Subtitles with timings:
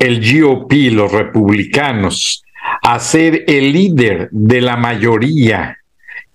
[0.00, 2.42] el GOP, los republicanos,
[2.82, 5.76] a ser el líder de la mayoría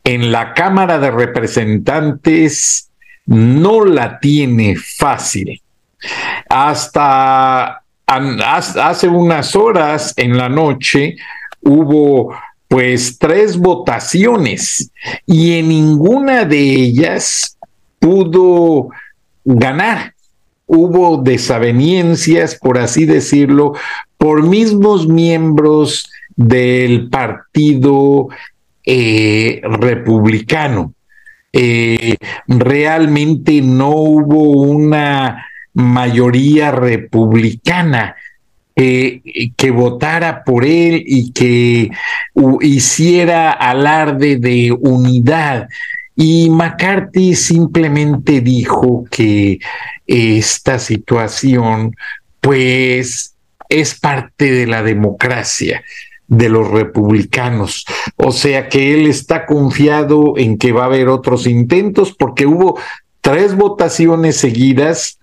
[0.04, 2.92] en la Cámara de Representantes,
[3.26, 5.62] no la tiene fácil.
[6.48, 11.16] Hasta hace unas horas en la noche
[11.62, 12.36] hubo
[12.68, 14.92] pues tres votaciones
[15.26, 17.58] y en ninguna de ellas
[18.00, 18.90] pudo
[19.44, 20.15] ganar
[20.66, 23.74] hubo desavenencias, por así decirlo,
[24.18, 28.28] por mismos miembros del partido
[28.86, 30.94] eh, republicano.
[31.54, 38.16] Eh, realmente no hubo una mayoría republicana
[38.76, 41.92] que votara por él y que
[42.60, 45.70] hiciera alarde de unidad.
[46.16, 49.60] Y McCarthy simplemente dijo que
[50.08, 51.96] esta situación,
[52.40, 53.36] pues,
[53.70, 55.84] es parte de la democracia
[56.28, 57.86] de los republicanos.
[58.16, 62.80] O sea que él está confiado en que va a haber otros intentos porque hubo
[63.22, 65.20] tres votaciones seguidas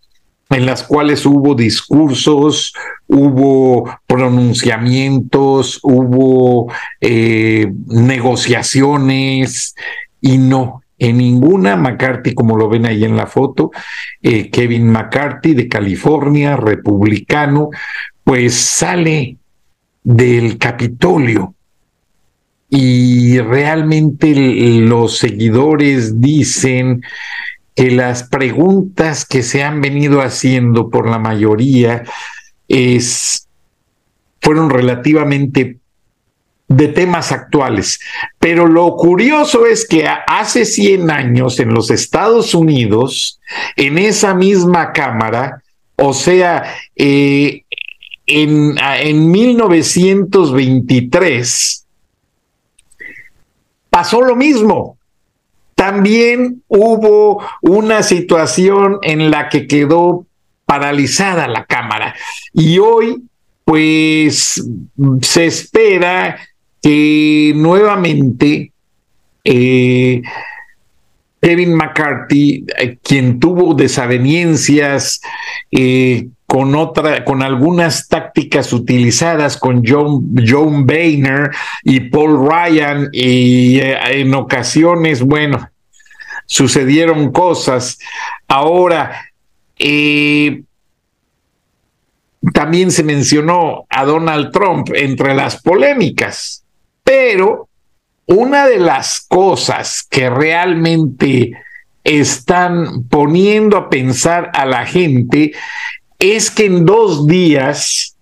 [0.51, 2.75] en las cuales hubo discursos,
[3.07, 6.71] hubo pronunciamientos, hubo
[7.01, 9.75] eh, negociaciones
[10.21, 13.73] y no, en ninguna, McCarthy, como lo ven ahí en la foto,
[14.23, 17.71] eh, Kevin McCarthy de California, republicano,
[18.23, 19.37] pues sale
[20.05, 21.57] del Capitolio.
[22.71, 27.03] Y realmente los seguidores dicen
[27.75, 32.05] que las preguntas que se han venido haciendo por la mayoría
[32.69, 33.49] es,
[34.41, 35.81] fueron relativamente
[36.77, 38.01] de temas actuales.
[38.39, 43.39] Pero lo curioso es que hace 100 años en los Estados Unidos,
[43.77, 45.63] en esa misma Cámara,
[45.97, 47.65] o sea, eh,
[48.27, 51.87] en, en 1923,
[53.91, 54.97] pasó lo mismo.
[55.75, 60.27] También hubo una situación en la que quedó
[60.65, 62.15] paralizada la Cámara.
[62.53, 63.23] Y hoy,
[63.65, 64.65] pues,
[65.21, 66.39] se espera
[66.83, 68.73] que nuevamente
[69.45, 70.21] eh,
[71.41, 75.21] Kevin McCarthy, eh, quien tuvo desavenencias
[75.71, 81.51] eh, con otra, con algunas tácticas utilizadas con John, John Boehner
[81.85, 85.71] y Paul Ryan, y en ocasiones, bueno,
[86.47, 87.99] sucedieron cosas.
[88.47, 89.31] Ahora,
[92.53, 96.62] también se mencionó a Donald Trump entre las polémicas.
[97.05, 97.69] Pero
[98.27, 101.53] una de las cosas que realmente
[102.05, 105.53] están poniendo a pensar a la gente
[106.19, 108.17] es que en dos días,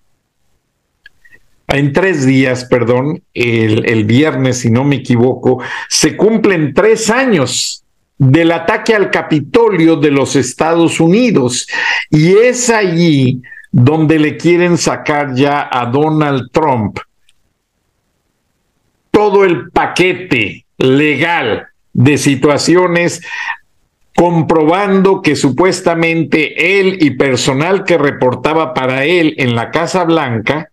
[1.69, 7.85] en tres días, perdón, el, viernes, si no me equivoco, se cumplen tres años
[8.19, 11.67] del ataque al Capitolio de los Estados Unidos.
[12.11, 16.99] Y es allí donde le quieren sacar ya a Donald Trump
[19.11, 23.21] todo el paquete legal de situaciones
[24.15, 30.71] comprobando que supuestamente él y personal que reportaba para él en la Casa Blanca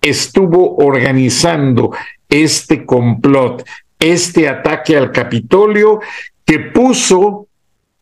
[0.00, 1.90] estuvo organizando
[2.28, 3.66] este complot,
[3.98, 6.00] este ataque al Capitolio
[6.44, 7.48] que puso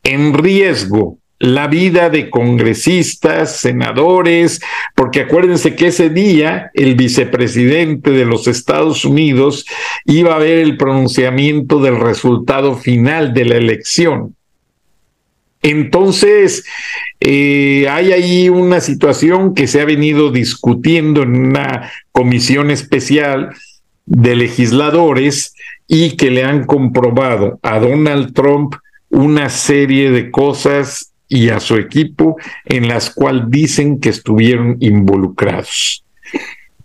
[0.02, 4.60] en riesgo la vida de congresistas, senadores,
[4.94, 9.66] porque acuérdense que ese día el vicepresidente de los Estados Unidos
[10.04, 14.36] iba a ver el pronunciamiento del resultado final de la elección.
[15.62, 16.64] Entonces,
[17.18, 23.50] eh, hay ahí una situación que se ha venido discutiendo en una comisión especial
[24.06, 25.54] de legisladores
[25.88, 28.76] y que le han comprobado a Donald Trump
[29.08, 32.37] una serie de cosas y a su equipo
[32.67, 36.05] en las cuales dicen que estuvieron involucrados.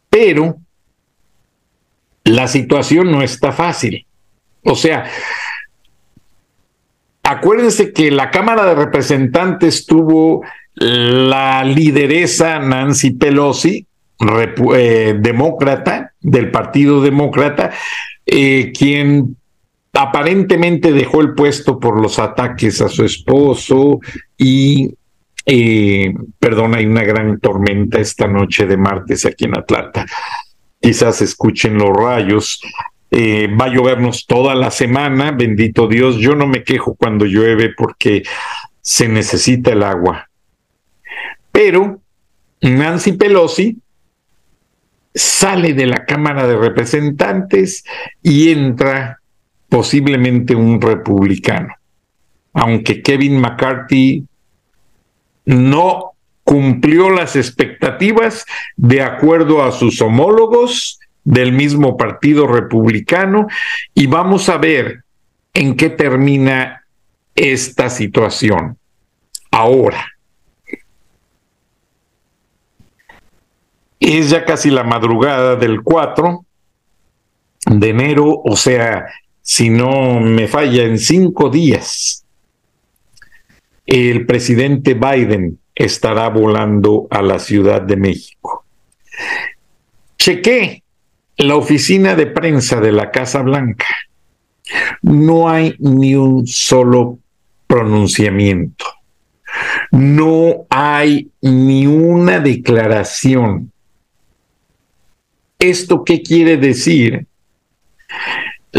[0.09, 0.55] Pero
[2.23, 4.05] la situación no está fácil.
[4.63, 5.03] O sea,
[7.23, 10.45] acuérdense que la Cámara de Representantes tuvo
[10.75, 13.85] la lideresa Nancy Pelosi,
[14.77, 17.71] eh, demócrata, del Partido Demócrata,
[18.25, 19.35] eh, quien
[19.99, 23.99] aparentemente dejó el puesto por los ataques a su esposo
[24.37, 24.93] y,
[25.43, 30.05] eh, perdón, hay una gran tormenta esta noche de martes aquí en Atlanta.
[30.79, 32.61] Quizás escuchen los rayos.
[33.09, 36.17] Eh, va a llovernos toda la semana, bendito Dios.
[36.17, 38.21] Yo no me quejo cuando llueve porque
[38.79, 40.29] se necesita el agua.
[41.51, 42.01] Pero
[42.61, 43.79] Nancy Pelosi
[45.11, 47.83] sale de la Cámara de Representantes
[48.21, 49.21] y entra
[49.69, 51.73] posiblemente un republicano,
[52.53, 54.25] aunque Kevin McCarthy
[55.45, 63.47] no cumplió las expectativas de acuerdo a sus homólogos del mismo partido republicano
[63.93, 65.03] y vamos a ver
[65.53, 66.85] en qué termina
[67.35, 68.77] esta situación.
[69.51, 70.13] Ahora,
[73.99, 76.45] es ya casi la madrugada del 4
[77.65, 79.05] de enero, o sea,
[79.49, 82.25] si no me falla, en cinco días,
[83.85, 88.65] el presidente Biden estará volando a la Ciudad de México.
[90.17, 90.83] Chequé
[91.37, 93.87] la oficina de prensa de la Casa Blanca.
[95.01, 97.17] No hay ni un solo
[97.67, 98.83] pronunciamiento.
[99.91, 103.71] No hay ni una declaración.
[105.57, 107.25] ¿Esto qué quiere decir?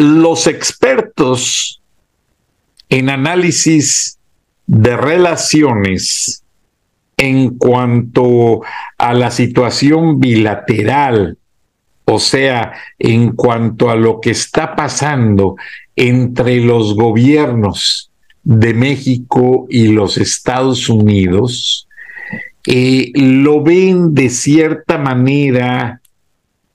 [0.00, 1.82] Los expertos
[2.88, 4.16] en análisis
[4.64, 6.44] de relaciones
[7.16, 8.60] en cuanto
[8.96, 11.36] a la situación bilateral,
[12.04, 15.56] o sea, en cuanto a lo que está pasando
[15.96, 18.12] entre los gobiernos
[18.44, 21.88] de México y los Estados Unidos,
[22.68, 26.00] eh, lo ven de cierta manera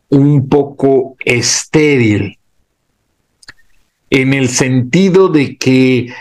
[0.10, 2.38] un poco estéril
[4.14, 6.14] en el sentido de que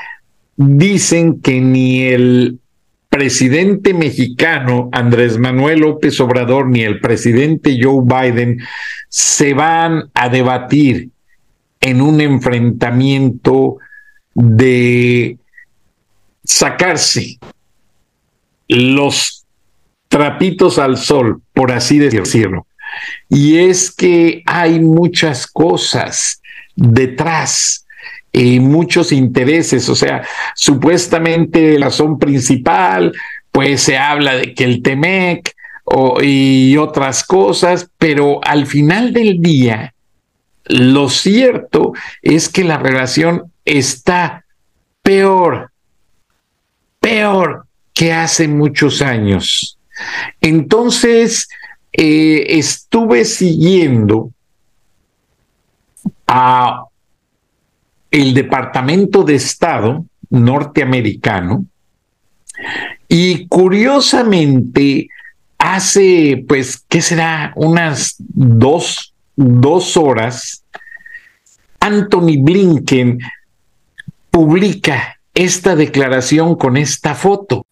[0.56, 2.58] dicen que ni el
[3.10, 8.62] presidente mexicano Andrés Manuel López Obrador ni el presidente Joe Biden
[9.10, 11.10] se van a debatir
[11.82, 13.76] en un enfrentamiento
[14.34, 15.36] de
[16.44, 17.38] sacarse
[18.68, 19.44] los
[20.08, 22.66] trapitos al sol, por así decirlo.
[23.28, 26.40] Y es que hay muchas cosas
[26.74, 27.81] detrás
[28.32, 33.12] muchos intereses, o sea, supuestamente la razón principal,
[33.50, 35.54] pues se habla de que el TEMEC
[36.22, 39.94] y otras cosas, pero al final del día,
[40.64, 41.92] lo cierto
[42.22, 44.44] es que la relación está
[45.02, 45.70] peor,
[47.00, 49.78] peor que hace muchos años.
[50.40, 51.48] Entonces,
[51.92, 54.30] eh, estuve siguiendo
[56.26, 56.84] a
[58.12, 61.64] el Departamento de Estado norteamericano
[63.08, 65.08] y curiosamente
[65.58, 67.52] hace, pues, ¿qué será?
[67.56, 70.64] Unas dos, dos horas,
[71.80, 73.18] Anthony Blinken
[74.30, 77.66] publica esta declaración con esta foto.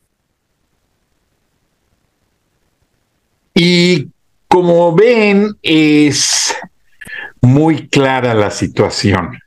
[3.54, 4.08] Y
[4.48, 6.56] como ven, es
[7.40, 9.38] muy clara la situación.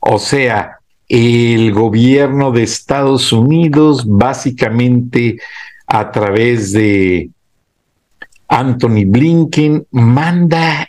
[0.00, 0.78] O sea,
[1.08, 5.38] el gobierno de Estados Unidos básicamente
[5.86, 7.30] a través de
[8.48, 10.88] Anthony Blinken manda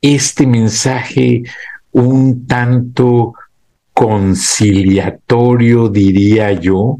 [0.00, 1.42] este mensaje
[1.92, 3.34] un tanto
[3.92, 6.98] conciliatorio, diría yo,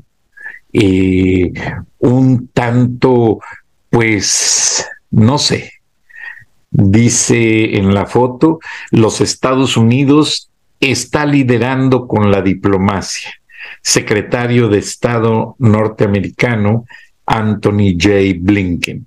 [0.73, 1.53] eh,
[1.99, 3.41] un tanto,
[3.91, 5.75] pues, no sé,
[6.77, 8.59] Dice en la foto,
[8.91, 10.51] los Estados Unidos
[10.91, 13.33] está liderando con la diplomacia.
[13.83, 16.87] Secretario de Estado norteamericano
[17.27, 18.39] Anthony J.
[18.41, 19.07] Blinken.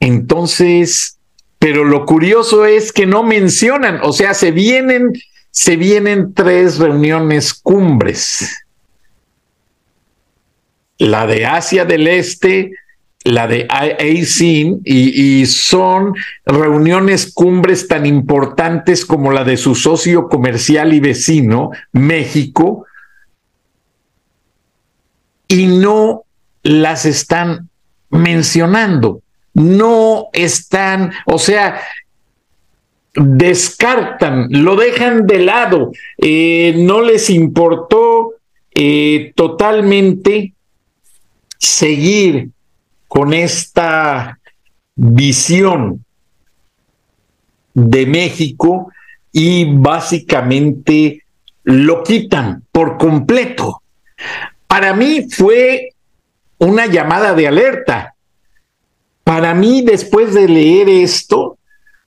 [0.00, 1.18] Entonces,
[1.58, 5.12] pero lo curioso es que no mencionan, o sea, se vienen,
[5.50, 8.64] se vienen tres reuniones cumbres.
[10.98, 12.72] La de Asia del Este,
[13.24, 16.14] la de ASEAN, y, y son
[16.44, 22.86] reuniones cumbres tan importantes como la de su socio comercial y vecino, México,
[25.48, 26.24] y no
[26.62, 27.68] las están
[28.10, 29.22] mencionando,
[29.54, 31.80] no están, o sea,
[33.14, 38.34] descartan, lo dejan de lado, eh, no les importó
[38.74, 40.54] eh, totalmente
[41.58, 42.48] seguir
[43.12, 44.38] con esta
[44.94, 46.02] visión
[47.74, 48.90] de México
[49.30, 51.22] y básicamente
[51.64, 53.82] lo quitan por completo.
[54.66, 55.90] Para mí fue
[56.56, 58.14] una llamada de alerta.
[59.24, 61.58] Para mí, después de leer esto,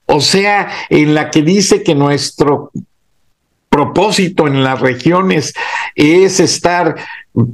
[0.07, 2.71] o sea, en la que dice que nuestro
[3.69, 5.53] propósito en las regiones
[5.93, 6.95] es estar,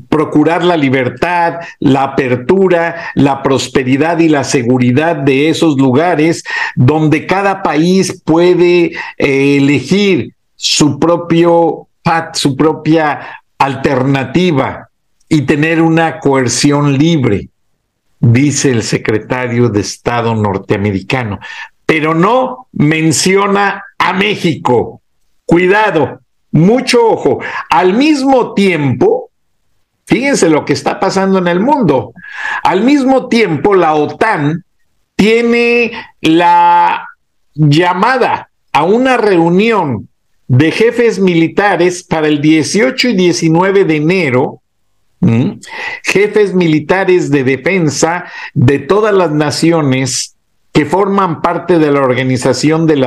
[0.10, 6.44] procurar la libertad, la apertura, la prosperidad y la seguridad de esos lugares
[6.76, 14.90] donde cada país puede eh, elegir su propio path, su propia alternativa
[15.28, 17.50] y tener una coerción libre,
[18.20, 21.40] dice el secretario de Estado norteamericano,
[21.86, 25.02] pero no menciona a México.
[25.46, 26.20] Cuidado,
[26.52, 27.40] mucho ojo.
[27.70, 29.31] Al mismo tiempo,
[30.12, 32.12] fíjense lo que está pasando en el mundo.
[32.64, 34.66] Al mismo tiempo, la OTAN
[35.16, 37.08] tiene la
[37.54, 40.10] llamada a una reunión
[40.50, 44.62] de jefes militares para el 18 y 19 de enero
[46.04, 50.36] jefes militares de defensa de todas las naciones
[50.74, 53.06] que forman parte de la organización del,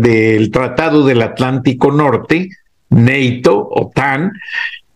[0.00, 2.50] del Tratado del Atlántico Norte,
[2.90, 4.32] NATO, OTAN,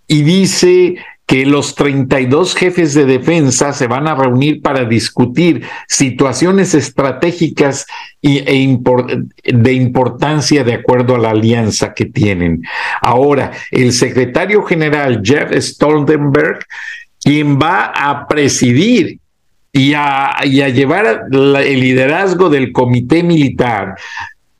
[0.07, 0.97] y dice
[1.29, 7.85] que los 32 jefes de defensa se van a reunir para discutir situaciones estratégicas
[8.23, 8.79] y, e
[9.45, 12.63] de importancia de acuerdo a la alianza que tienen.
[13.03, 16.65] Ahora, el secretario general Jeff Stoltenberg,
[17.23, 19.19] quien va a presidir
[19.71, 23.97] y a, y a llevar el liderazgo del comité militar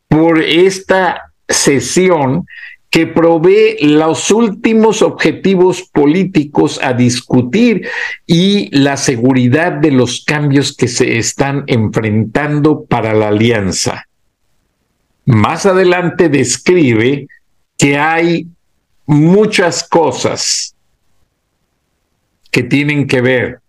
[0.07, 2.45] por esta sesión,
[2.91, 7.87] que provee los últimos objetivos políticos a discutir
[8.27, 14.07] y la seguridad de los cambios que se están enfrentando para la alianza.
[15.27, 17.29] Más adelante describe
[17.77, 18.49] que hay
[19.05, 20.75] muchas cosas
[22.51, 23.61] que tienen que ver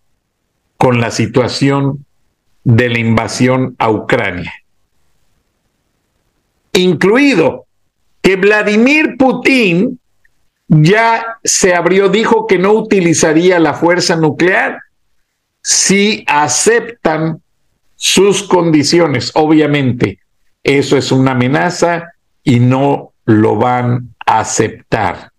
[0.78, 2.06] con la situación
[2.64, 4.54] de la invasión a Ucrania,
[6.72, 7.66] incluido
[8.30, 10.00] que Vladimir Putin
[10.68, 14.78] ya se abrió, dijo que no utilizaría la fuerza nuclear
[15.64, 17.42] si aceptan
[17.96, 19.32] sus condiciones.
[19.34, 20.20] Obviamente,
[20.64, 25.32] eso es una amenaza y no lo van a aceptar.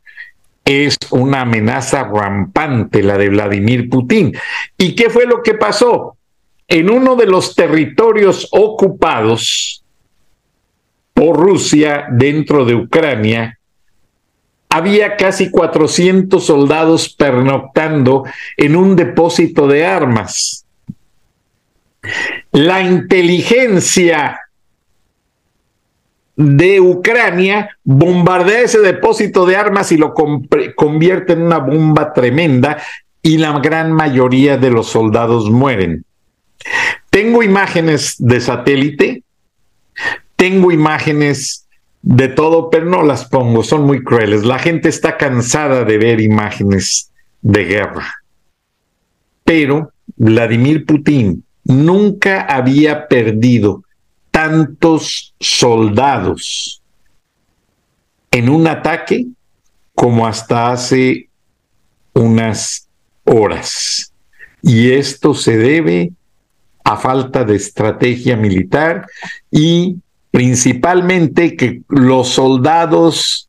[0.65, 4.37] Es una amenaza rampante la de Vladimir Putin.
[4.77, 6.17] ¿Y qué fue lo que pasó?
[6.67, 9.85] En uno de los territorios ocupados,
[11.15, 13.59] o Rusia dentro de Ucrania,
[14.71, 18.25] había casi 400 soldados pernoctando
[18.57, 20.65] en un depósito de armas.
[22.53, 24.41] La inteligencia
[26.37, 32.79] de Ucrania bombardea ese depósito de armas y lo convierte en una bomba tremenda
[33.23, 36.05] y la gran mayoría de los soldados mueren.
[37.11, 39.25] Tengo imágenes de satélite
[40.41, 41.69] tengo imágenes
[42.01, 44.43] de todo, pero no las pongo, son muy crueles.
[44.43, 48.11] La gente está cansada de ver imágenes de guerra.
[49.45, 53.85] Pero Vladimir Putin nunca había perdido
[54.31, 56.81] tantos soldados
[58.31, 59.27] en un ataque
[59.95, 61.29] como hasta hace
[62.15, 62.89] unas
[63.25, 64.11] horas.
[64.63, 66.13] Y esto se debe
[66.83, 69.07] a falta de estrategia militar
[69.51, 69.99] y
[70.31, 73.49] principalmente que los soldados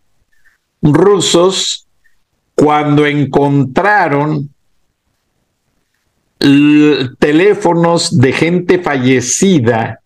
[0.81, 1.87] rusos,
[2.55, 4.49] cuando encontraron
[7.19, 10.01] teléfonos de gente fallecida,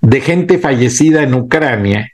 [0.00, 2.10] de gente fallecida en Ucrania,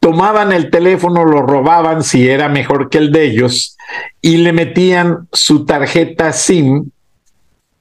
[0.00, 3.76] tomaban el teléfono, lo robaban si era mejor que el de ellos
[4.22, 6.90] y le metían su tarjeta SIM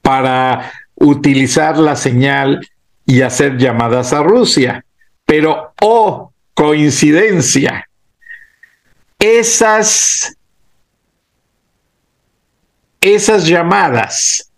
[0.01, 2.68] para utilizar la señal
[3.06, 4.86] y hacer llamadas a Rusia.
[5.25, 7.88] Pero, oh, coincidencia,
[9.20, 10.38] esas,
[13.02, 14.52] esas llamadas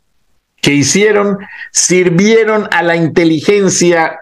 [0.62, 1.38] que hicieron
[1.72, 4.20] sirvieron a la inteligencia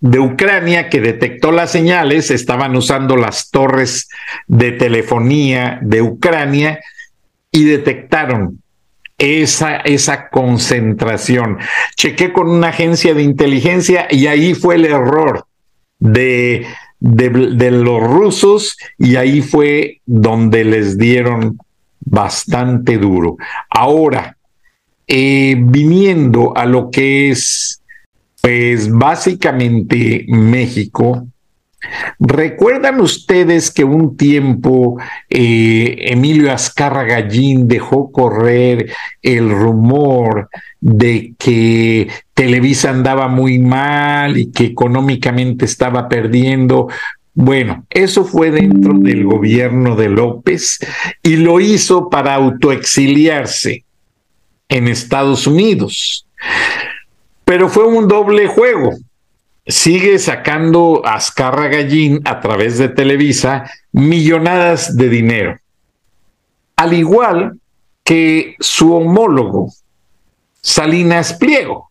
[0.00, 4.08] de Ucrania que detectó las señales, estaban usando las torres
[4.46, 6.80] de telefonía de Ucrania
[7.52, 8.61] y detectaron
[9.22, 11.58] esa, esa concentración.
[11.96, 15.46] Chequé con una agencia de inteligencia y ahí fue el error
[16.00, 16.66] de,
[16.98, 21.56] de, los rusos y ahí fue donde les dieron
[22.00, 23.36] bastante duro.
[23.70, 24.36] Ahora,
[25.06, 27.80] eh, viniendo a lo que es,
[28.40, 31.28] pues básicamente México,
[32.18, 34.98] ¿Recuerdan ustedes que un tiempo
[35.28, 40.48] eh, Emilio Azcarra Gallín dejó correr el rumor
[40.80, 46.88] de que Televisa andaba muy mal y que económicamente estaba perdiendo?
[47.34, 50.78] Bueno, eso fue dentro del gobierno de López
[51.22, 53.84] y lo hizo para autoexiliarse
[54.68, 56.26] en Estados Unidos.
[57.44, 58.92] Pero fue un doble juego
[59.66, 65.58] sigue sacando Azcarra Gallín a través de Televisa millonadas de dinero.
[66.76, 67.58] Al igual
[68.04, 69.72] que su homólogo,
[70.60, 71.90] Salinas Pliego.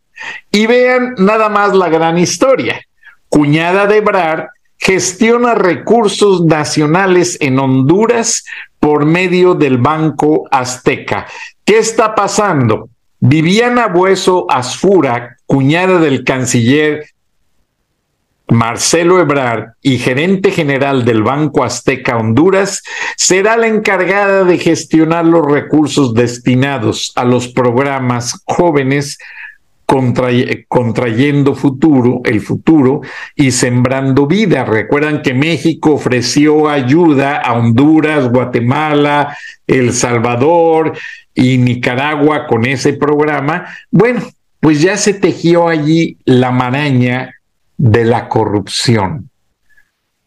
[0.52, 2.82] Y vean nada más la gran historia.
[3.30, 4.48] Cuñada de Ebrard
[4.78, 8.44] gestiona recursos nacionales en Honduras
[8.80, 11.28] por medio del Banco Azteca.
[11.64, 12.90] ¿Qué está pasando?
[13.20, 17.06] Viviana Bueso Asfura, cuñada del canciller
[18.52, 22.84] Marcelo Ebrard y gerente general del Banco Azteca Honduras,
[23.16, 29.18] será la encargada de gestionar los recursos destinados a los programas jóvenes
[30.68, 33.00] contrayendo futuro, el futuro
[33.36, 34.66] y sembrando vida.
[34.66, 40.92] Recuerdan que México ofreció ayuda a Honduras, Guatemala, El Salvador
[41.34, 43.66] y Nicaragua con ese programa.
[43.90, 44.22] Bueno,
[44.60, 47.34] pues ya se tejió allí la maraña
[47.82, 49.32] de la corrupción.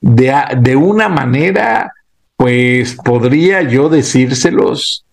[0.01, 1.93] De, de una manera,
[2.37, 5.05] pues podría yo decírselos,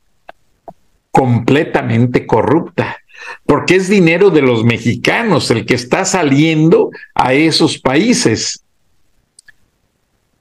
[1.11, 2.97] completamente corrupta,
[3.45, 8.63] porque es dinero de los mexicanos el que está saliendo a esos países.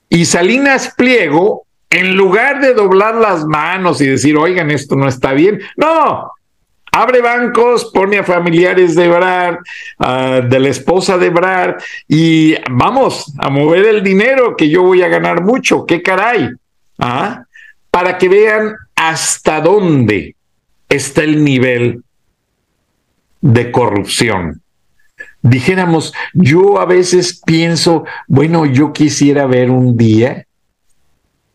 [0.09, 5.35] Y Salinas Pliego, en lugar de doblar las manos y decir, oigan, esto no está
[5.35, 6.33] bien, no,
[6.93, 9.59] abre bancos, pone a familiares de Brad,
[10.49, 11.77] de la esposa de Brad,
[12.09, 16.51] y vamos a mover el dinero que yo voy a ganar mucho, qué caray,
[16.99, 17.45] ¿Ah?
[17.91, 20.37] para que vean hasta dónde
[20.89, 22.03] está el nivel
[23.41, 24.61] de corrupción.
[25.43, 30.47] Dijéramos, yo a veces pienso, bueno, yo quisiera ver un día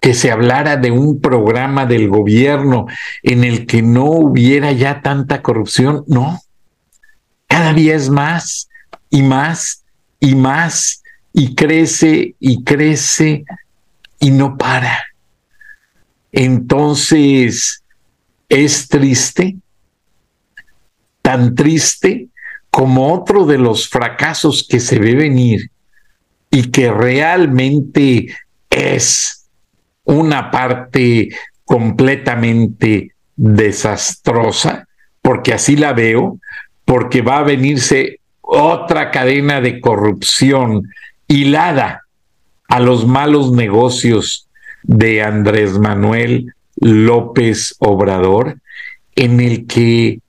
[0.06, 2.86] que se hablara de un programa del gobierno
[3.24, 6.04] en el que no hubiera ya tanta corrupción.
[6.06, 6.40] No,
[7.48, 8.70] cada día es más
[9.10, 9.84] y más
[10.20, 11.02] y más
[11.34, 13.46] y crece y crece
[14.20, 15.06] y no para.
[16.32, 17.84] Entonces,
[18.48, 19.56] es triste,
[21.24, 22.28] tan triste
[22.70, 25.72] como otro de los fracasos que se ve venir
[26.52, 28.28] y que realmente
[28.70, 29.45] es
[30.06, 31.30] una parte
[31.66, 34.88] completamente desastrosa,
[35.22, 36.40] porque así la veo,
[36.86, 40.90] porque va a venirse otra cadena de corrupción
[41.28, 42.04] hilada
[42.68, 44.48] a los malos negocios
[44.84, 48.60] de Andrés Manuel López Obrador,
[49.16, 50.20] en el que,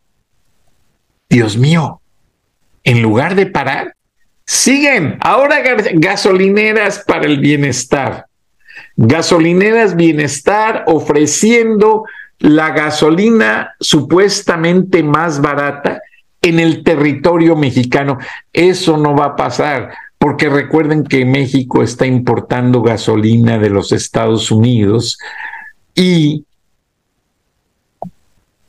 [1.29, 2.01] Dios mío,
[2.85, 3.95] en lugar de parar,
[4.47, 5.19] siguen.
[5.21, 5.57] Ahora
[5.95, 8.27] gasolineras para el bienestar,
[8.97, 12.05] Gasolineras Bienestar ofreciendo
[12.39, 16.01] la gasolina supuestamente más barata
[16.43, 18.19] en el territorio mexicano.
[18.53, 24.51] Eso no va a pasar, porque recuerden que México está importando gasolina de los Estados
[24.51, 25.19] Unidos
[25.95, 26.45] y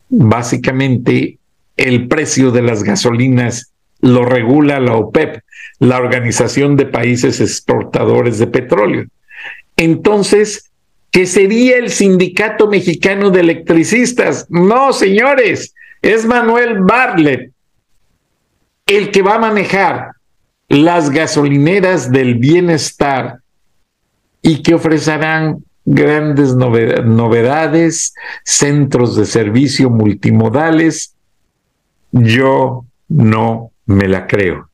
[0.10, 1.38] básicamente
[1.76, 5.42] el precio de las gasolinas lo regula la OPEP,
[5.80, 9.06] la Organización de Países Exportadores de Petróleo.
[9.78, 10.72] Entonces,
[11.12, 14.48] ¿qué sería el Sindicato Mexicano de Electricistas?
[14.50, 17.52] No, señores, es Manuel Bartlett
[18.88, 20.12] el que va a manejar
[20.70, 23.40] las gasolineras del bienestar
[24.42, 28.13] y que ofrecerán grandes novedades,
[28.44, 31.16] centros de servicio multimodales.
[32.12, 34.70] Yo no me la creo.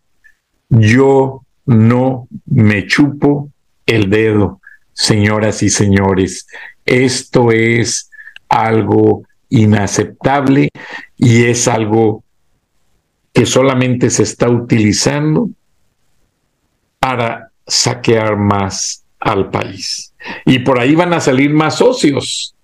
[0.69, 3.49] Yo no me chupo
[3.85, 4.59] el dedo
[5.03, 6.47] señoras y señores.
[6.85, 8.09] Esto es
[8.47, 10.69] algo inaceptable
[11.17, 12.23] y es algo
[13.33, 15.49] que solamente se está utilizando
[16.99, 20.13] para saquear más al país.
[20.45, 22.55] Y por ahí van a salir más socios.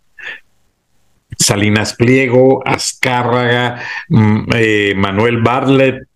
[1.37, 6.07] Salinas Pliego, Azcárraga, mm, eh, Manuel Bartlett,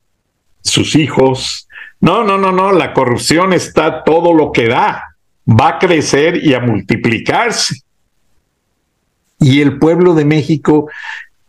[0.61, 1.67] sus hijos.
[1.99, 5.12] No, no, no, no, la corrupción está todo lo que da.
[5.47, 7.81] Va a crecer y a multiplicarse.
[9.39, 10.89] Y el pueblo de México,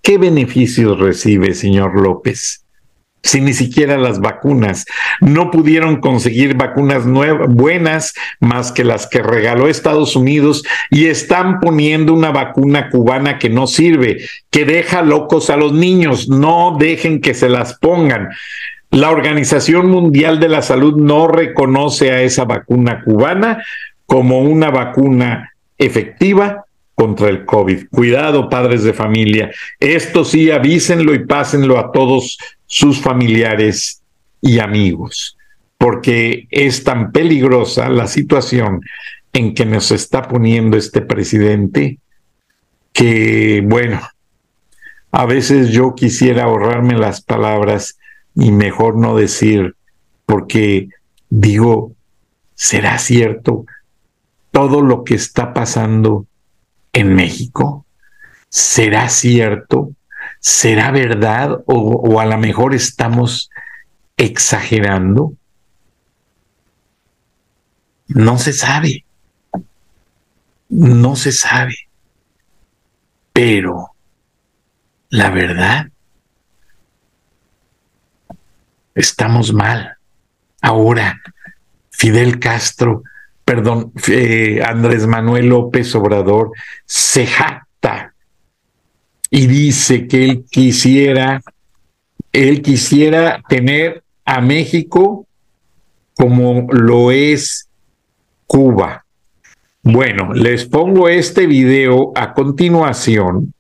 [0.02, 2.64] ¿qué beneficios recibe, señor López?
[3.24, 4.85] si ni siquiera las vacunas
[5.20, 7.04] no pudieron conseguir vacunas
[7.48, 13.48] buenas más que las que regaló Estados Unidos y están poniendo una vacuna cubana que
[13.48, 18.28] no sirve, que deja locos a los niños, no dejen que se las pongan.
[18.94, 23.61] La Organización Mundial de la Salud no reconoce a esa vacuna cubana
[24.07, 27.88] como una vacuna efectiva contra el COVID.
[27.90, 29.50] Cuidado, padres de familia.
[29.80, 34.00] Esto sí, avísenlo y pásenlo a todos sus familiares
[34.40, 35.37] y amigos,
[35.76, 38.80] porque es tan peligrosa la situación
[39.33, 41.98] en que nos está poniendo este presidente
[42.92, 44.00] que, bueno,
[45.11, 47.98] a veces yo quisiera ahorrarme las palabras
[48.34, 49.76] y mejor no decir,
[50.26, 50.88] porque
[51.30, 51.92] digo,
[52.54, 53.66] ¿será cierto
[54.50, 56.26] todo lo que está pasando
[56.92, 57.84] en México?
[58.48, 59.90] ¿Será cierto?
[60.40, 63.50] ¿Será verdad o, a lo mejor estamos
[64.16, 65.34] exagerando?
[68.08, 69.04] No se sabe.
[70.68, 71.76] No se sabe.
[73.32, 73.94] Pero
[75.08, 75.88] la verdad,
[78.94, 79.96] estamos mal.
[80.61, 81.20] Ahora,
[81.90, 83.02] Fidel Castro,
[83.44, 86.52] perdón, eh, Andrés Manuel López Obrador
[86.87, 88.14] se jacta
[89.30, 91.42] y dice que él quisiera,
[92.33, 95.26] él quisiera tener a México
[96.14, 97.68] como lo es
[98.46, 99.04] Cuba.
[99.83, 103.52] Bueno, les pongo este video a continuación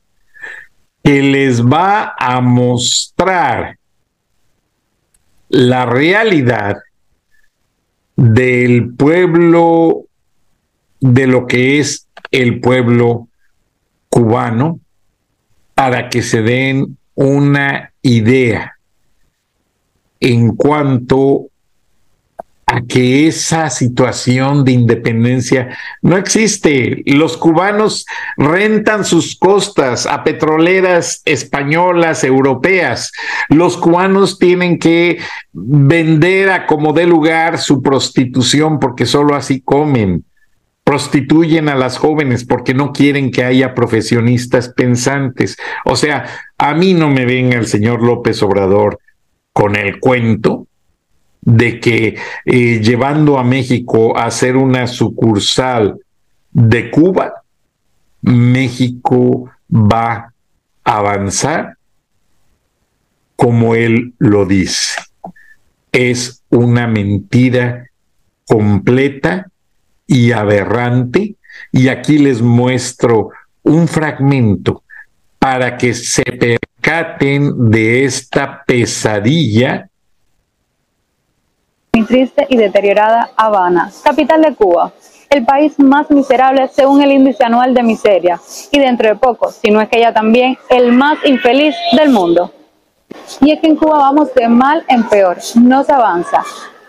[1.02, 3.76] que les va a mostrar
[5.54, 6.78] la realidad
[8.16, 10.06] del pueblo,
[10.98, 13.28] de lo que es el pueblo
[14.08, 14.80] cubano,
[15.76, 18.76] para que se den una idea
[20.18, 21.46] en cuanto
[22.82, 27.02] que esa situación de independencia no existe.
[27.06, 28.06] Los cubanos
[28.36, 33.12] rentan sus costas a petroleras españolas, europeas.
[33.48, 35.18] Los cubanos tienen que
[35.52, 40.24] vender a como dé lugar su prostitución porque solo así comen
[40.84, 45.56] prostituyen a las jóvenes porque no quieren que haya profesionistas pensantes.
[45.86, 46.26] O sea,
[46.58, 48.98] a mí no me venga el señor López Obrador
[49.54, 50.66] con el cuento
[51.44, 55.98] de que eh, llevando a México a ser una sucursal
[56.50, 57.42] de Cuba,
[58.22, 60.32] México va
[60.84, 61.76] a avanzar
[63.36, 65.00] como él lo dice.
[65.92, 67.90] Es una mentira
[68.46, 69.48] completa
[70.06, 71.36] y aberrante.
[71.70, 73.30] Y aquí les muestro
[73.62, 74.82] un fragmento
[75.38, 79.88] para que se percaten de esta pesadilla.
[81.94, 84.90] Mi triste y deteriorada Habana, capital de Cuba,
[85.30, 88.40] el país más miserable según el índice anual de miseria,
[88.72, 92.50] y dentro de poco, si no es que ya también, el más infeliz del mundo.
[93.40, 96.42] Y es que en Cuba vamos de mal en peor, no se avanza.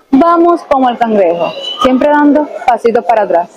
[0.09, 1.51] Vamos como el cangrejo,
[1.83, 3.49] siempre dando pasitos para atrás.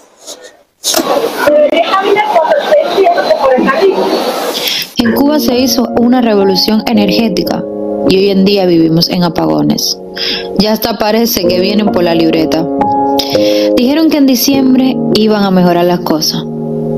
[4.98, 7.64] En Cuba se hizo una revolución energética
[8.09, 9.99] y hoy en día vivimos en apagones.
[10.59, 12.66] Ya hasta parece que vienen por la libreta.
[13.77, 16.42] Dijeron que en diciembre iban a mejorar las cosas,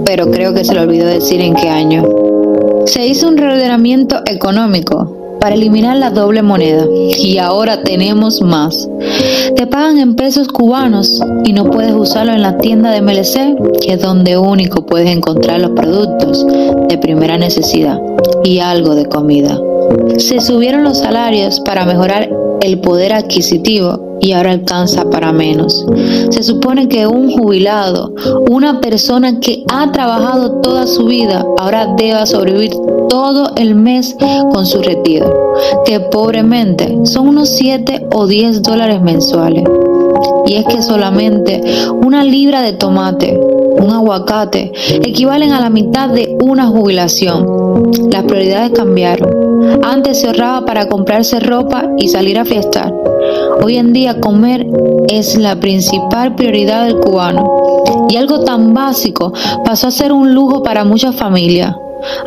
[0.04, 2.04] pero creo que se le olvidó decir en qué año.
[2.86, 6.84] Se hizo un reordenamiento económico para eliminar la doble moneda
[7.18, 8.88] y ahora tenemos más.
[9.56, 13.94] Te pagan en pesos cubanos y no puedes usarlo en la tienda de MLC, que
[13.94, 16.46] es donde único puedes encontrar los productos
[16.88, 17.98] de primera necesidad
[18.44, 19.58] y algo de comida.
[20.18, 25.86] Se subieron los salarios para mejorar el poder adquisitivo y ahora alcanza para menos.
[26.30, 28.14] Se supone que un jubilado,
[28.50, 32.72] una persona que ha trabajado toda su vida, ahora deba sobrevivir
[33.08, 34.16] todo el mes
[34.52, 39.64] con su retiro, que pobremente son unos 7 o 10 dólares mensuales.
[40.46, 41.62] Y es que solamente
[42.02, 43.40] una libra de tomate
[43.80, 44.72] un aguacate
[45.02, 47.90] equivalen a la mitad de una jubilación.
[48.10, 49.49] Las prioridades cambiaron.
[49.82, 52.92] Antes se ahorraba para comprarse ropa y salir a fiestar.
[53.62, 54.66] Hoy en día comer
[55.08, 57.84] es la principal prioridad del cubano.
[58.08, 59.32] Y algo tan básico
[59.64, 61.74] pasó a ser un lujo para muchas familias,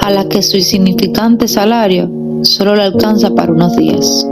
[0.01, 2.09] a las que su insignificante salario
[2.41, 4.27] solo le alcanza para unos días.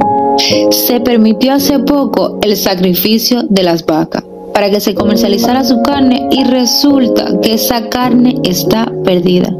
[0.72, 6.28] Se permitió hace poco el sacrificio de las vacas para que se comercializara su carne
[6.32, 9.54] y resulta que esa carne está perdida.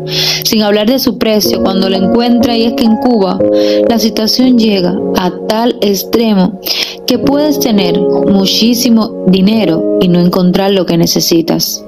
[0.52, 3.40] Sin hablar de su precio cuando la encuentra y es que en Cuba
[3.88, 6.60] la situación llega a tal extremo
[7.08, 11.86] que puedes tener muchísimo dinero y no encontrar lo que necesitas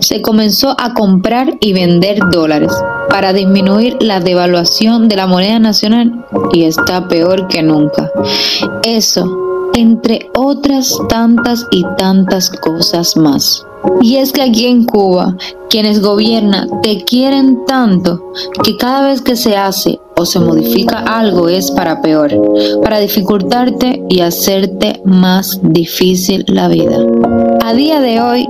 [0.00, 2.72] se comenzó a comprar y vender dólares
[3.10, 6.24] para disminuir la devaluación de la moneda nacional
[6.54, 8.10] y está peor que nunca.
[8.84, 13.66] Eso, entre otras tantas y tantas cosas más.
[14.00, 15.36] Y es que aquí en Cuba,
[15.70, 21.48] quienes gobiernan te quieren tanto que cada vez que se hace o se modifica algo
[21.48, 22.30] es para peor,
[22.82, 26.98] para dificultarte y hacerte más difícil la vida.
[27.64, 28.48] A día de hoy,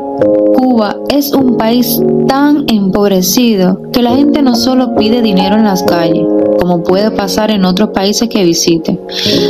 [0.55, 5.83] Cuba es un país tan empobrecido que la gente no solo pide dinero en las
[5.83, 6.27] calles,
[6.59, 8.99] como puede pasar en otros países que visite,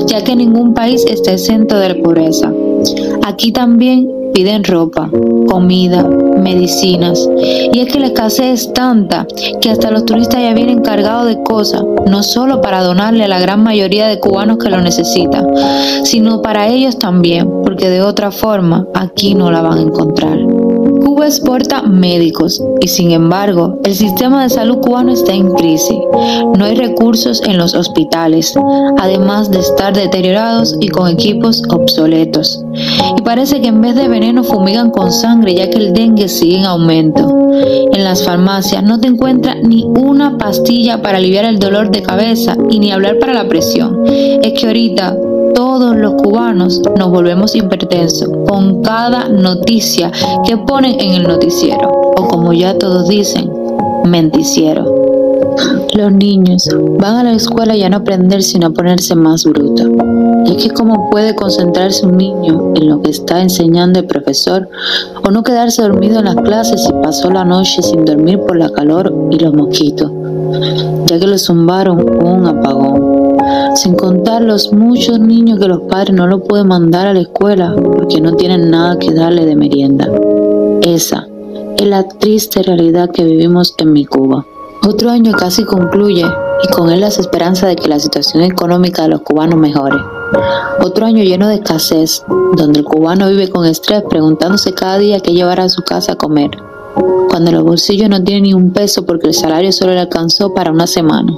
[0.06, 2.52] ya que ningún país está exento de la pobreza.
[3.22, 5.10] Aquí también piden ropa,
[5.46, 7.28] comida, medicinas.
[7.72, 9.26] Y es que la escasez es tanta
[9.60, 13.40] que hasta los turistas ya vienen cargados de cosas, no solo para donarle a la
[13.40, 15.46] gran mayoría de cubanos que lo necesitan,
[16.04, 20.38] sino para ellos también, porque de otra forma aquí no la van a encontrar.
[21.12, 25.98] Cuba exporta médicos y sin embargo el sistema de salud cubano está en crisis.
[26.56, 28.54] No hay recursos en los hospitales,
[28.96, 32.64] además de estar deteriorados y con equipos obsoletos.
[33.18, 36.60] Y parece que en vez de veneno fumigan con sangre ya que el dengue sigue
[36.60, 37.28] en aumento.
[37.92, 42.56] En las farmacias no te encuentras ni una pastilla para aliviar el dolor de cabeza
[42.70, 44.06] y ni hablar para la presión.
[44.06, 45.14] Es que ahorita
[45.54, 50.10] todos los cubanos nos volvemos hipertensos con cada noticia
[50.44, 53.50] que ponen en el noticiero, o como ya todos dicen,
[54.04, 55.02] menticiero.
[55.94, 59.86] Los niños van a la escuela ya no aprender sino a ponerse más brutos.
[60.46, 64.68] Y es que cómo puede concentrarse un niño en lo que está enseñando el profesor
[65.22, 68.70] o no quedarse dormido en las clases si pasó la noche sin dormir por la
[68.70, 70.10] calor y los mosquitos,
[71.06, 73.01] ya que lo zumbaron un apagón
[73.74, 77.74] sin contar los muchos niños que los padres no lo pueden mandar a la escuela
[77.74, 80.08] porque no tienen nada que darle de merienda.
[80.82, 81.26] Esa
[81.76, 84.44] es la triste realidad que vivimos en mi Cuba.
[84.86, 86.24] Otro año casi concluye
[86.62, 89.98] y con él las esperanzas de que la situación económica de los cubanos mejore.
[90.80, 92.24] Otro año lleno de escasez,
[92.56, 96.16] donde el cubano vive con estrés preguntándose cada día qué llevar a su casa a
[96.16, 96.50] comer,
[97.28, 100.72] cuando los bolsillos no tienen ni un peso porque el salario solo le alcanzó para
[100.72, 101.32] una semana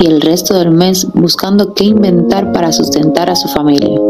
[0.00, 4.00] y el resto del mes buscando qué inventar para sustentar a su familia.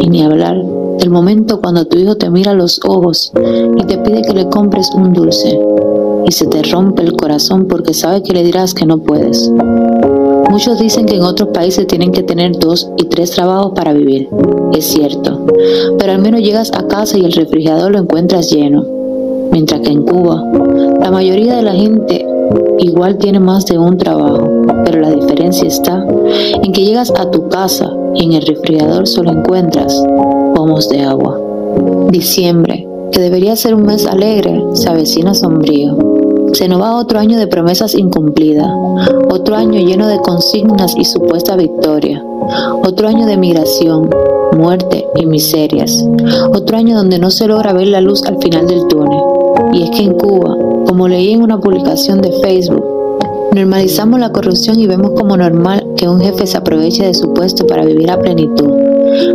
[0.00, 0.62] Y ni hablar
[0.98, 3.32] del momento cuando tu hijo te mira los ojos
[3.76, 5.60] y te pide que le compres un dulce
[6.26, 9.50] y se te rompe el corazón porque sabe que le dirás que no puedes.
[10.50, 14.28] Muchos dicen que en otros países tienen que tener dos y tres trabajos para vivir.
[14.72, 15.44] Es cierto,
[15.98, 18.84] pero al menos llegas a casa y el refrigerador lo encuentras lleno.
[19.50, 20.42] Mientras que en Cuba,
[21.00, 22.23] la mayoría de la gente
[22.78, 24.48] igual tiene más de un trabajo,
[24.84, 26.04] pero la diferencia está
[26.62, 30.02] en que llegas a tu casa y en el refrigerador solo encuentras
[30.54, 31.40] pomos de agua.
[32.10, 35.96] Diciembre, que debería ser un mes alegre, se avecina sombrío.
[36.52, 38.70] Se nos va otro año de promesas incumplidas,
[39.30, 42.24] otro año lleno de consignas y supuesta victoria,
[42.84, 44.08] otro año de migración,
[44.56, 46.06] muerte y miserias,
[46.52, 49.18] otro año donde no se logra ver la luz al final del túnel.
[49.72, 50.56] Y es que en Cuba,
[50.86, 52.84] como leí en una publicación de Facebook,
[53.54, 57.66] normalizamos la corrupción y vemos como normal que un jefe se aproveche de su puesto
[57.66, 58.70] para vivir a plenitud,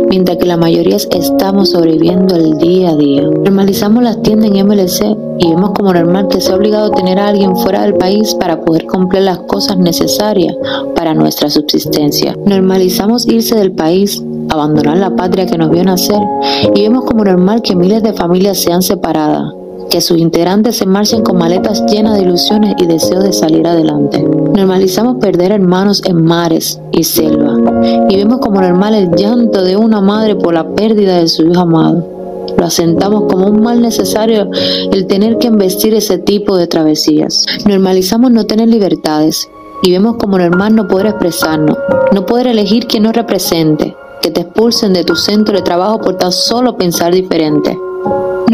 [0.08, 3.22] mientras que la mayoría estamos sobreviviendo el día a día.
[3.22, 7.28] Normalizamos las tiendas en MLC y vemos como normal que sea obligado a tener a
[7.28, 10.54] alguien fuera del país para poder cumplir las cosas necesarias
[10.94, 12.36] para nuestra subsistencia.
[12.44, 16.20] Normalizamos irse del país abandonar la patria que nos vio nacer
[16.74, 19.52] y vemos como normal que miles de familias sean separadas,
[19.90, 24.22] que sus integrantes se marchen con maletas llenas de ilusiones y deseos de salir adelante.
[24.22, 27.56] Normalizamos perder hermanos en mares y selva
[28.08, 31.60] y vemos como normal el llanto de una madre por la pérdida de su hijo
[31.60, 32.06] amado.
[32.56, 34.48] Lo asentamos como un mal necesario
[34.92, 37.44] el tener que investir ese tipo de travesías.
[37.66, 39.48] Normalizamos no tener libertades
[39.82, 41.76] y vemos como normal no poder expresarnos,
[42.12, 46.16] no poder elegir quien nos represente, que te expulsen de tu centro de trabajo por
[46.16, 47.76] tan solo pensar diferente.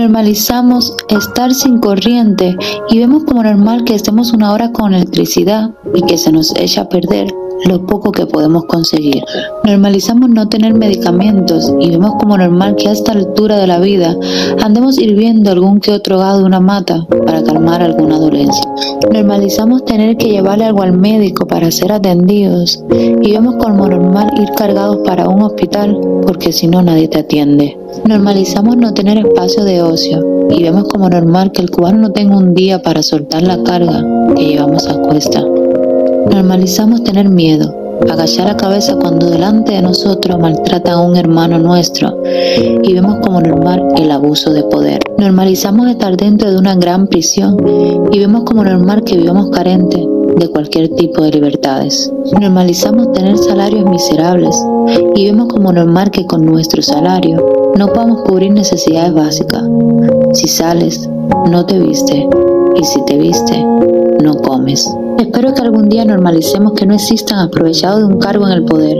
[0.06, 2.56] Normalizamos estar sin corriente
[2.88, 6.82] y vemos como normal que estemos una hora con electricidad y que se nos echa
[6.82, 7.26] a perder
[7.64, 9.22] lo poco que podemos conseguir.
[9.64, 14.16] Normalizamos no tener medicamentos y vemos como normal que a esta altura de la vida
[14.62, 18.64] andemos hirviendo algún que otro gado de una mata para calmar alguna dolencia.
[19.12, 24.50] Normalizamos tener que llevarle algo al médico para ser atendidos y vemos como normal ir
[24.56, 27.76] cargados para un hospital porque si no nadie te atiende.
[28.04, 32.36] Normalizamos no tener espacio de ocio y vemos como normal que el cubano no tenga
[32.36, 35.44] un día para soltar la carga que llevamos a cuesta.
[36.30, 37.74] Normalizamos tener miedo,
[38.10, 42.22] agachar la cabeza cuando delante de nosotros maltratan a un hermano nuestro
[42.82, 45.00] y vemos como normal el abuso de poder.
[45.18, 47.56] Normalizamos estar dentro de una gran prisión
[48.12, 52.12] y vemos como normal que vivamos carentes de cualquier tipo de libertades.
[52.38, 54.54] Normalizamos tener salarios miserables
[55.14, 57.44] y vemos como normal que con nuestro salario
[57.76, 59.62] no podamos cubrir necesidades básicas.
[60.34, 61.08] Si sales,
[61.50, 62.28] no te viste
[62.76, 63.64] y si te viste,
[64.22, 64.88] no comes.
[65.18, 68.98] Espero que algún día normalicemos que no existan aprovechados de un cargo en el poder,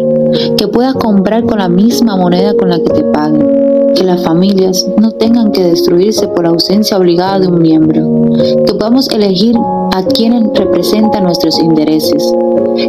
[0.57, 4.87] que puedas comprar con la misma moneda con la que te paguen, que las familias
[4.99, 8.33] no tengan que destruirse por la ausencia obligada de un miembro,
[8.65, 9.57] que podamos elegir
[9.95, 12.33] a quienes representan nuestros intereses,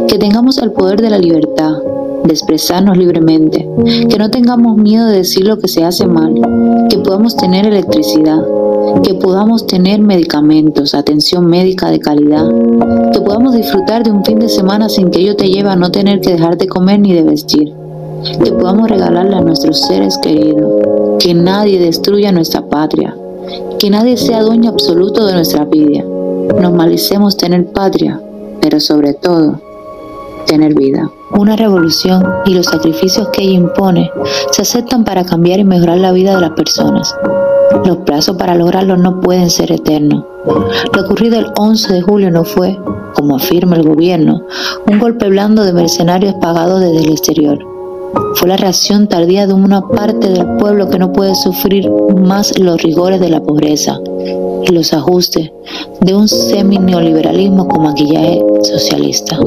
[0.08, 1.72] que tengamos el poder de la libertad,
[2.24, 3.68] de expresarnos libremente,
[4.08, 6.34] que no tengamos miedo de decir lo que se hace mal,
[6.88, 8.42] que podamos tener electricidad,
[9.02, 12.48] que podamos tener medicamentos, atención médica de calidad,
[13.12, 15.90] que podamos disfrutar de un fin de semana sin que ello te lleve a no
[15.90, 17.72] tener que dejar de comer ni de vestir,
[18.42, 23.16] que podamos regalarle a nuestros seres queridos, que nadie destruya nuestra patria,
[23.78, 26.04] que nadie sea dueño absoluto de nuestra vida.
[26.60, 28.20] Normalicemos tener patria,
[28.60, 29.60] pero sobre todo,
[30.46, 31.10] tener vida.
[31.32, 34.10] Una revolución y los sacrificios que ella impone
[34.50, 37.14] se aceptan para cambiar y mejorar la vida de las personas.
[37.84, 40.24] Los plazos para lograrlo no pueden ser eternos.
[40.94, 42.78] Lo ocurrido el 11 de julio no fue,
[43.14, 44.42] como afirma el gobierno,
[44.86, 47.58] un golpe blando de mercenarios pagados desde el exterior.
[48.34, 52.82] Fue la reacción tardía de una parte del pueblo que no puede sufrir más los
[52.82, 54.00] rigores de la pobreza
[54.64, 55.50] y los ajustes
[56.00, 59.38] de un semi-neoliberalismo con maquillaje socialista.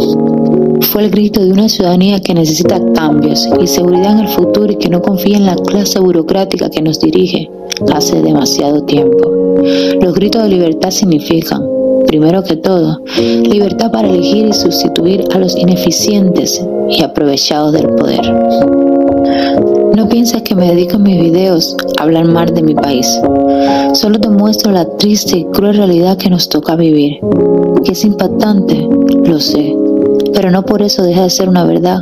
[0.82, 4.76] Fue el grito de una ciudadanía que necesita cambios y seguridad en el futuro y
[4.76, 7.50] que no confía en la clase burocrática que nos dirige
[7.94, 9.32] hace demasiado tiempo.
[10.02, 11.62] Los gritos de libertad significan,
[12.08, 18.22] primero que todo, libertad para elegir y sustituir a los ineficientes y aprovechados del poder.
[19.96, 23.08] No pienses que me dedico en mis videos a hablar mal de mi país.
[23.94, 27.20] Solo te muestro la triste y cruel realidad que nos toca vivir.
[27.84, 28.88] Que es impactante,
[29.26, 29.76] lo sé,
[30.34, 32.00] pero no por eso deja de ser una verdad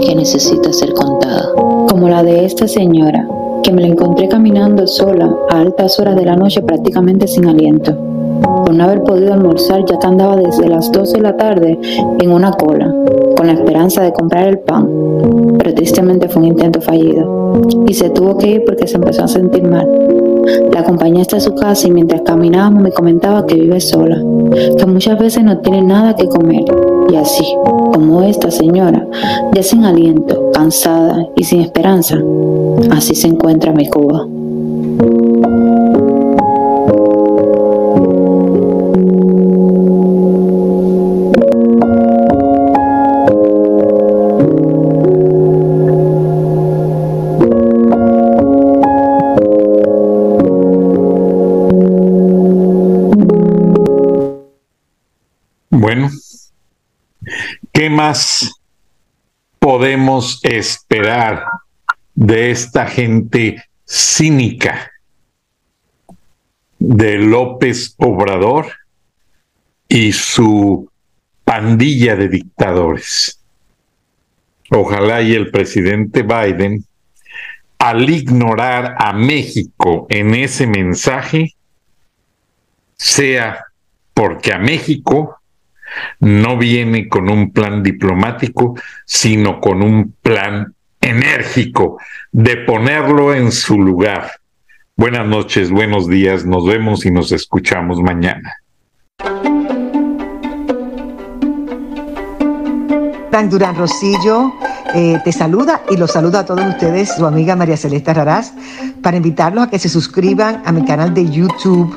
[0.00, 1.48] que necesita ser contada.
[1.88, 3.26] Como la de esta señora,
[3.62, 7.94] que me la encontré caminando sola a altas horas de la noche prácticamente sin aliento.
[8.64, 11.78] Por no haber podido almorzar ya que andaba desde las 12 de la tarde
[12.20, 12.94] en una cola,
[13.36, 14.88] con la esperanza de comprar el pan,
[15.58, 19.28] pero tristemente fue un intento fallido y se tuvo que ir porque se empezó a
[19.28, 19.88] sentir mal.
[20.72, 24.22] La acompañé hasta su casa y mientras caminábamos me comentaba que vive sola,
[24.76, 26.64] que muchas veces no tiene nada que comer
[27.10, 29.06] y así, como esta señora,
[29.52, 32.18] ya sin aliento, cansada y sin esperanza,
[32.90, 34.26] así se encuentra mi Cuba.
[57.90, 58.50] Más
[59.58, 61.44] podemos esperar
[62.14, 64.90] de esta gente cínica
[66.78, 68.72] de López Obrador
[69.88, 70.88] y su
[71.44, 73.40] pandilla de dictadores?
[74.70, 76.84] Ojalá y el presidente Biden,
[77.78, 81.54] al ignorar a México en ese mensaje,
[82.96, 83.64] sea
[84.14, 85.39] porque a México
[86.20, 88.74] no viene con un plan diplomático,
[89.04, 91.98] sino con un plan enérgico
[92.32, 94.30] de ponerlo en su lugar.
[94.96, 98.56] Buenas noches, buenos días, nos vemos y nos escuchamos mañana.
[103.30, 104.52] Frank Durán Rosillo
[104.94, 108.52] eh, te saluda y los saluda a todos ustedes, su amiga María Celeste Raraz,
[109.02, 111.96] para invitarlos a que se suscriban a mi canal de YouTube